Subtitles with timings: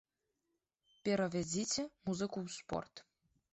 [1.09, 2.95] Перавядзіце музыку ў спорт.